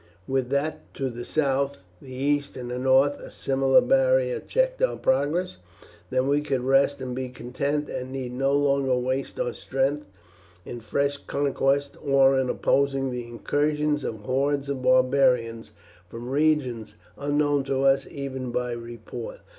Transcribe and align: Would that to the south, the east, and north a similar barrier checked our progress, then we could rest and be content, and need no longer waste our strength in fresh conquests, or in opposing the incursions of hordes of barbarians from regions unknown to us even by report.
Would 0.27 0.49
that 0.49 0.91
to 0.95 1.11
the 1.11 1.23
south, 1.23 1.77
the 2.01 2.11
east, 2.11 2.57
and 2.57 2.69
north 2.69 3.19
a 3.19 3.29
similar 3.29 3.81
barrier 3.81 4.39
checked 4.39 4.81
our 4.81 4.95
progress, 4.97 5.59
then 6.09 6.25
we 6.27 6.41
could 6.41 6.63
rest 6.63 7.01
and 7.01 7.15
be 7.15 7.29
content, 7.29 7.87
and 7.87 8.11
need 8.11 8.33
no 8.33 8.51
longer 8.51 8.97
waste 8.97 9.39
our 9.39 9.53
strength 9.53 10.07
in 10.65 10.79
fresh 10.79 11.17
conquests, 11.17 11.95
or 11.97 12.39
in 12.39 12.49
opposing 12.49 13.11
the 13.11 13.27
incursions 13.27 14.03
of 14.03 14.21
hordes 14.21 14.69
of 14.69 14.81
barbarians 14.81 15.71
from 16.09 16.29
regions 16.31 16.95
unknown 17.15 17.63
to 17.65 17.83
us 17.83 18.07
even 18.09 18.49
by 18.51 18.71
report. 18.71 19.41